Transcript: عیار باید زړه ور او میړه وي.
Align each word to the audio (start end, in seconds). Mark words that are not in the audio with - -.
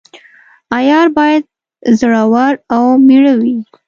عیار 0.75 1.07
باید 1.17 1.43
زړه 1.99 2.21
ور 2.33 2.53
او 2.75 2.83
میړه 3.05 3.33
وي. 3.41 3.55